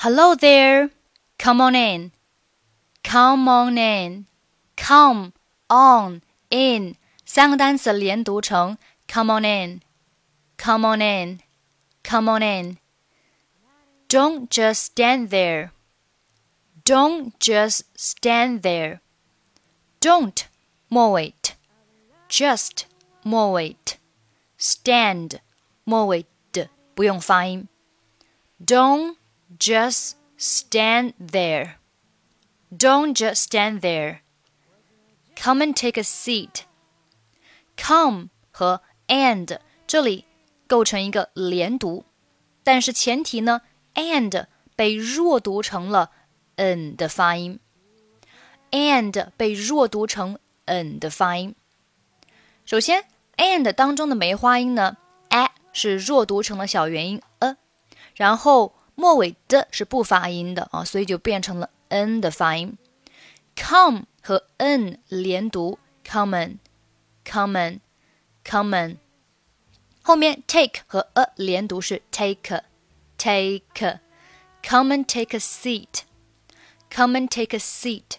[0.00, 0.90] Hello there,
[1.38, 2.12] come on in,
[3.02, 4.26] come on in,
[4.76, 5.32] come
[5.68, 9.80] on in，三个单词连读成 come on in,
[10.56, 11.40] come on in,
[12.02, 12.78] come on in.
[14.08, 15.70] Don't just stand there.
[16.84, 19.00] Don't just stand there.
[20.00, 20.44] Don't
[20.88, 21.34] 末尾
[22.28, 22.84] just
[23.22, 23.76] 末尾
[24.56, 25.40] stand
[25.82, 27.66] 末尾的不用发音。
[28.64, 29.16] Don't
[29.58, 31.76] just stand there.
[32.70, 34.20] Don't just stand there.
[35.34, 36.64] Come and take a seat.
[37.76, 40.24] Come 和 and 这里
[40.66, 42.04] 构成一个连读，
[42.64, 43.62] 但是前提呢，
[43.94, 46.10] and 被弱读成了
[46.56, 47.60] n 的发音，
[48.72, 51.54] and 被弱读成 n 的发音。
[52.64, 53.04] 首先，
[53.36, 54.96] and 当中的梅花音呢，
[55.28, 57.56] a 是弱读成了小元音 a，
[58.14, 58.74] 然后。
[58.94, 62.78] 末尾的是不发音的啊，所以就变成了 n 的发音。
[63.54, 68.98] come 和 n 连读，common，common，common。
[70.02, 76.02] 后面 take 和 a 连读是 take，take。Come and take a seat.
[76.90, 78.18] Come and take a seat.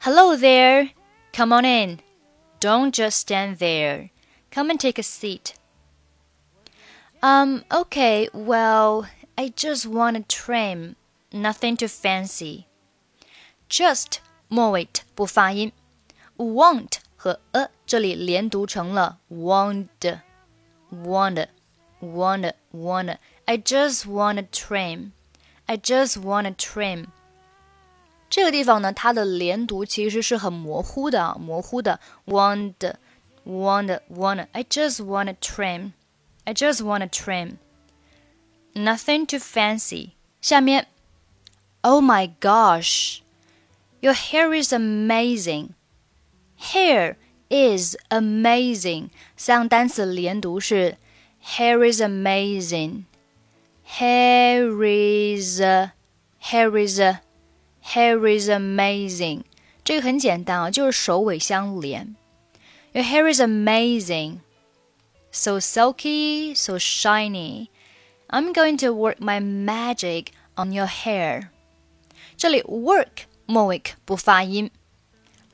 [0.00, 0.90] Hello there.
[1.32, 2.00] Come on in.
[2.60, 4.10] Don't just stand there.
[4.50, 5.54] Come and take a seat.
[7.22, 10.96] Um, okay, well, I just want a trim,
[11.32, 12.64] nothing too fancy.
[13.68, 14.18] Just
[14.48, 15.72] 末尾不发音，
[16.36, 20.20] want 和 a 这里连读成了 want,
[20.92, 21.48] want,
[22.00, 23.16] want, want.
[23.46, 25.12] I just want a trim.
[25.66, 27.06] I just want a trim.
[28.28, 32.94] 这个地方呢，它的连读其实是很模糊的，模糊的 want,
[33.44, 34.46] want, want.
[34.52, 35.92] I just want a trim.
[36.50, 37.58] I just want a trim.
[38.74, 40.10] Nothing too fancy.
[40.40, 40.86] 下面，
[41.82, 43.20] Oh my gosh,
[44.00, 45.70] your hair is amazing.
[46.56, 47.16] Hair
[47.48, 49.10] is amazing.
[49.36, 50.96] 三个单词连读是
[51.44, 53.04] hair is amazing.
[53.98, 57.00] Hair is hair is
[57.82, 59.42] hair is amazing.
[59.84, 62.16] 这个很简单啊，就是首尾相连。
[62.92, 64.40] Your hair is amazing
[65.30, 67.68] so silky, so shiny.
[68.28, 71.48] I'm going to work my magic on your hair.
[72.36, 74.70] 这里 work 末尾不发音，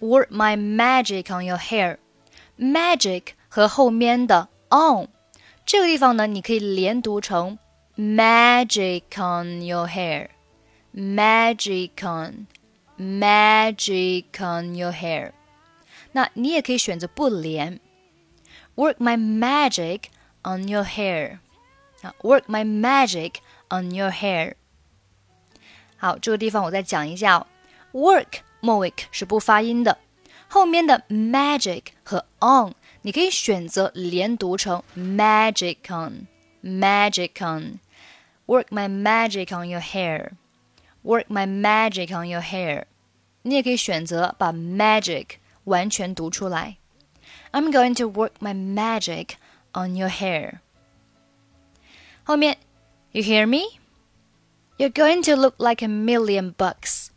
[0.00, 5.08] work my magic on your hair。magic 和后面的 on
[5.66, 7.58] 这个地方呢，你可以连读成
[7.96, 12.46] magic on your hair。magic on
[12.98, 15.32] magic on your hair。
[16.12, 17.80] 那你也可以选择不连。
[18.76, 20.10] work my magic
[20.42, 21.38] on your hair.
[22.22, 23.34] Work my magic
[23.68, 24.54] on your hair.
[25.96, 27.46] 好，这个地方我再讲一下哦。
[27.92, 29.98] Work 末尾是不发音的，
[30.48, 40.32] 后面的 magic 和 on 你可以选择连读成 magic on，magic on。Work my magic on your hair.
[41.04, 42.84] Work my magic on your hair.
[43.42, 45.26] 你也可以选择把 magic
[45.64, 46.78] 完全读出来。
[47.52, 49.36] I'm going to work my magic
[49.72, 50.60] on your hair.
[52.24, 52.56] 后面，
[53.12, 53.78] You hear me?
[54.78, 57.10] You're going to look like a million bucks.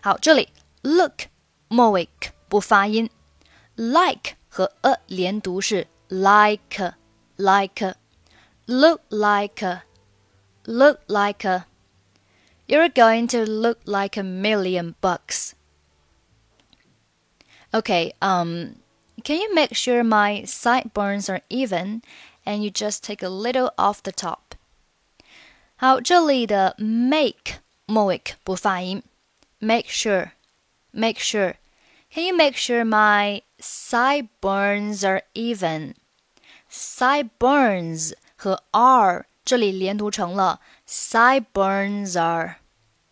[0.00, 0.48] 好，这里
[0.82, 1.26] look
[1.68, 2.08] 末尾
[2.48, 3.10] 不发音，
[3.74, 6.94] like 和 a 连读是 like
[7.36, 7.94] like
[8.66, 9.82] look like
[10.64, 11.46] look like
[12.66, 15.52] you're going to look like a million bucks.
[17.72, 18.76] Okay, um,
[19.22, 22.02] can you make sure my sideburns are even
[22.44, 24.54] and you just take a little off the top?
[25.76, 29.02] 好，这里的 make 末尾不发音，
[29.58, 30.30] make sure,
[30.92, 31.56] make sure.
[32.10, 35.94] Can you make sure my sideburns are even?
[36.70, 42.56] Sideburns 和 are 这里连读成了 sideburns are,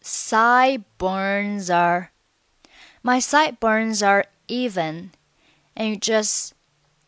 [0.02, 2.08] sideburns are.
[3.02, 5.10] My sideburns are even
[5.78, 6.50] and you just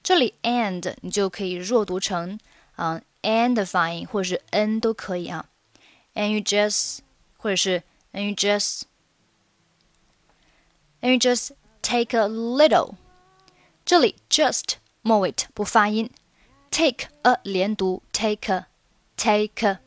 [0.03, 2.39] 这里 and 你就可以弱读成
[2.77, 5.47] 啊、uh, and 的发音，或者是 n 都可以啊。
[6.15, 7.01] And you just
[7.37, 7.83] 或者是
[8.13, 8.83] and you just
[11.01, 11.51] and you just
[11.83, 12.95] take a little，
[13.85, 16.11] 这里 just 末尾不发音，
[16.71, 18.67] take a 连读 take a
[19.17, 19.79] take a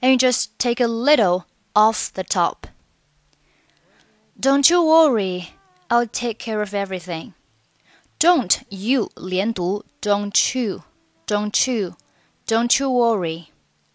[0.00, 1.44] and you just take a little
[1.74, 2.68] off the top.
[4.40, 5.48] Don't you worry,
[5.88, 7.32] I'll take care of everything.
[8.22, 10.82] Don't you 连读，Don't you,
[11.26, 11.96] don't you,
[12.46, 13.46] don't you worry,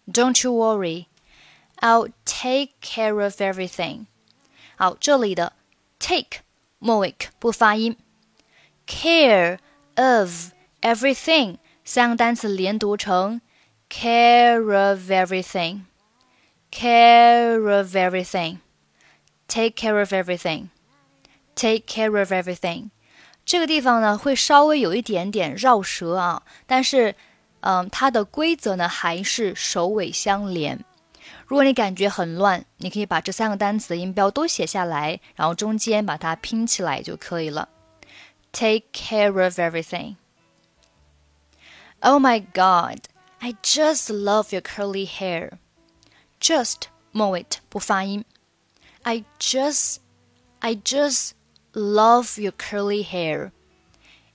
[0.06, 1.06] don't you worry.
[1.80, 4.06] I'll take care of everything。
[4.76, 5.52] 好，这里的
[5.98, 6.40] take
[6.78, 7.96] 末尾不发音，
[8.86, 9.58] care
[9.96, 13.40] of everything 三个单词连读成
[13.90, 18.58] care of everything。care of everything,
[19.46, 20.70] take care of everything,
[21.54, 22.90] take care of everything。
[23.49, 27.15] 这个地方呢会稍微有一点点绕舌啊，但是，
[27.61, 30.85] 嗯，它的规则呢还是首尾相连。
[31.47, 37.69] 如果你感觉很乱，你可以把这三个单词的音标都写下来，然后中间把它拼起来就可以了。
[38.51, 40.17] Take care of everything.
[42.01, 42.99] Oh my God,
[43.39, 45.53] I just love your curly hair.
[46.39, 48.23] Just 末尾不发音。
[49.01, 49.97] I just,
[50.59, 51.31] I just
[51.74, 53.52] love your curly hair.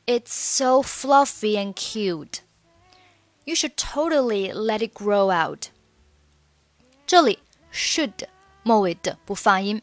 [0.06, 2.42] It's so fluffy and cute.
[3.46, 5.70] You should totally let it grow out.
[7.08, 7.40] 这里
[7.72, 8.28] should
[8.64, 9.82] 末尾的不发音，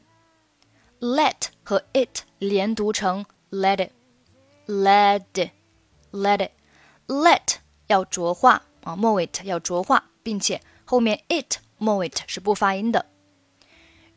[1.01, 7.57] let 和 it 连读成 let it，let it，let it，let
[7.89, 13.07] 要浊化啊，末尾要浊化，并且后面 it 末尾是不发音的。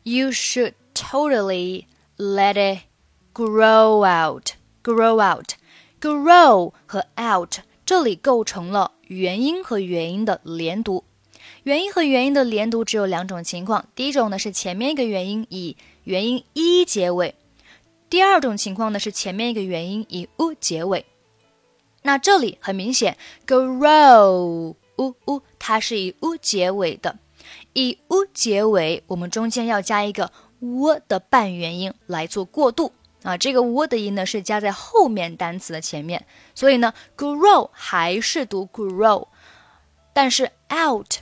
[0.02, 1.86] You should totally
[2.16, 2.82] let it
[3.35, 4.53] grow out.
[4.83, 5.53] Grow out,
[5.99, 11.03] grow 和 out 这里构成了元音和元音的连读。
[11.63, 17.33] 元音和元音的连读只有两种情况，第一种呢是前面一个元音以元音一结尾，
[18.11, 21.03] 第二种情况呢是前面一个元音以 u 结尾。
[22.03, 23.17] 那这里很明显
[23.47, 27.17] ，grow u u 它是以 u 结尾的。
[27.73, 32.91] 以 u 结尾，我们中间要加一个 w 的半元音来做过渡
[33.25, 33.35] 啊。
[33.35, 39.27] 这个 “wo” 的音呢是加在后面单词的前面，所以呢，grow 还是读 grow，
[40.13, 41.15] 但是 out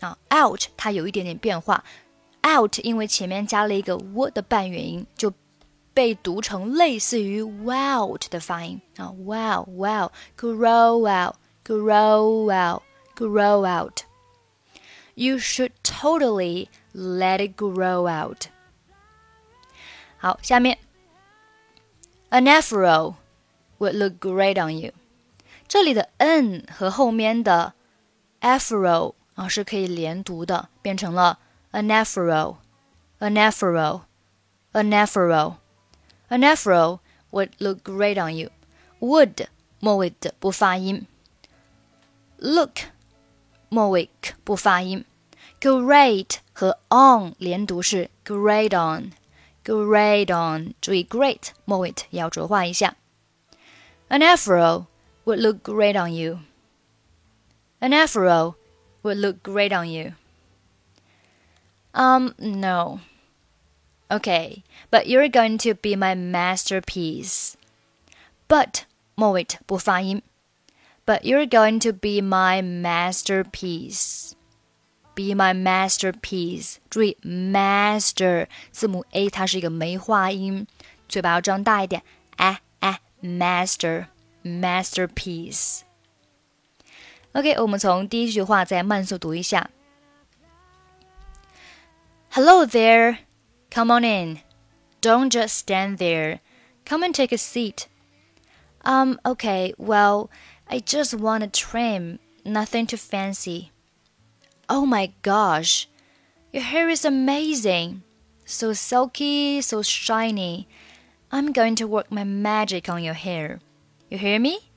[0.00, 1.84] 啊，out 它有一点点变化
[2.44, 5.32] ，out 因为前面加了一个 “wo” 的半元音，就
[5.92, 14.00] 被读成类似于 wow 的发音啊，wow wow，grow out，grow out，grow out。
[15.14, 18.46] You should totally let it grow out.
[20.16, 20.78] 好，下面
[22.29, 23.15] ，an afro
[23.79, 24.91] would look great on you。
[25.67, 27.73] 这里的 n 和后面的
[28.41, 31.39] afro 啊是可以连读的，变成了
[31.71, 36.99] an afro，an afro，an afro，an afro
[37.31, 39.47] would look great on you。would
[39.79, 41.05] 末尾的不发音，
[42.37, 42.77] look
[43.69, 44.09] 末尾
[44.43, 45.03] 不发音。
[45.59, 48.69] Great 和 on 连读是 great
[49.67, 50.73] on，great on。
[50.81, 52.95] 注意 great 末尾也要浊化一下。
[54.09, 54.85] An afro
[55.25, 56.39] would look great on you.
[57.79, 58.55] An afro
[59.03, 60.13] would look great on you.
[61.93, 62.99] Um, no.
[64.11, 67.53] Okay, but you're going to be my masterpiece.
[68.47, 68.83] But
[69.15, 70.21] 末尾不发音。
[71.05, 74.35] But you're going to be my masterpiece
[75.20, 76.76] be my masterpiece。
[76.88, 80.66] 注意，master 字母 a 它是一个梅花音，
[81.08, 82.02] 嘴巴要张大一点。
[82.36, 84.06] 哎哎，master
[84.42, 85.80] masterpiece。
[87.32, 89.70] OK，我们从第一句话再慢速读一下。
[92.30, 93.18] Hello there,
[93.70, 94.38] come on in.
[95.02, 96.40] Don't just stand there.
[96.86, 97.86] Come and take a seat.
[98.82, 100.30] Um, okay, well,
[100.66, 103.70] I just want a trim, nothing too fancy.
[104.72, 105.88] Oh my gosh,
[106.52, 108.04] your hair is amazing.
[108.44, 110.68] So silky, so shiny.
[111.32, 113.58] I'm going to work my magic on your hair.
[114.10, 114.70] You hear me?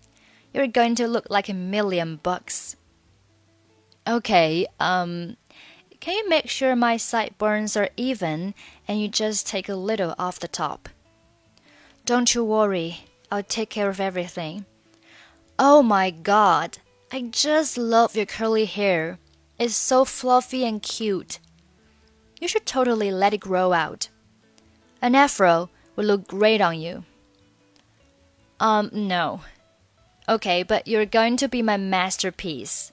[0.52, 2.76] You're going to look like a million bucks.
[4.08, 5.38] Okay, um,
[6.00, 8.56] can you make sure my sideburns are even
[8.88, 10.90] and you just take a little off the top?
[12.04, 14.66] Don't you worry, I'll take care of everything.
[15.60, 16.80] Oh my god,
[17.12, 19.20] I just love your curly hair
[19.63, 21.39] is so fluffy and cute.
[22.41, 24.09] You should totally let it grow out.
[25.01, 27.05] An afro would look great on you.
[28.61, 29.41] Um, no.
[30.29, 32.93] Okay, but you're going to be my masterpiece.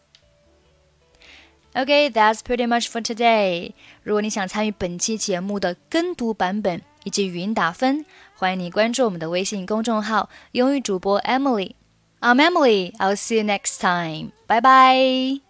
[1.76, 3.74] Okay, that's pretty much for today.
[4.04, 8.06] 如果你想参与本期节目的跟读版本以及语音打分，
[8.36, 12.94] 欢迎你关注我们的微信公众号“英语主播 Emily”。I'm Emily.
[12.98, 14.32] I'll see you next time.
[14.48, 15.49] Bye bye.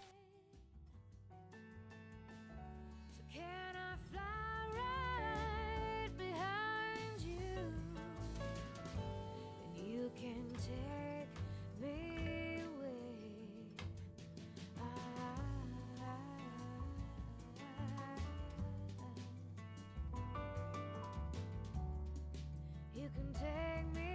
[23.14, 24.09] can take me